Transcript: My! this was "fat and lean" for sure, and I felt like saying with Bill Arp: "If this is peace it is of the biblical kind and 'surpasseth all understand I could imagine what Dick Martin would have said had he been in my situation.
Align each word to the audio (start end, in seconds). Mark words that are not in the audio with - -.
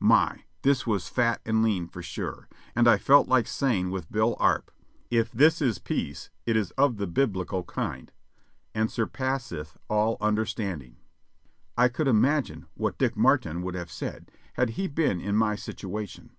My! 0.00 0.42
this 0.60 0.86
was 0.86 1.08
"fat 1.08 1.40
and 1.46 1.62
lean" 1.62 1.88
for 1.88 2.02
sure, 2.02 2.46
and 2.76 2.86
I 2.86 2.98
felt 2.98 3.26
like 3.26 3.46
saying 3.46 3.90
with 3.90 4.12
Bill 4.12 4.36
Arp: 4.38 4.70
"If 5.10 5.32
this 5.32 5.62
is 5.62 5.78
peace 5.78 6.28
it 6.44 6.56
is 6.58 6.72
of 6.72 6.98
the 6.98 7.06
biblical 7.06 7.64
kind 7.64 8.12
and 8.74 8.90
'surpasseth 8.90 9.78
all 9.88 10.18
understand 10.20 10.96
I 11.78 11.88
could 11.88 12.06
imagine 12.06 12.66
what 12.74 12.98
Dick 12.98 13.16
Martin 13.16 13.62
would 13.62 13.76
have 13.76 13.90
said 13.90 14.30
had 14.52 14.68
he 14.76 14.88
been 14.88 15.22
in 15.22 15.36
my 15.38 15.56
situation. 15.56 16.32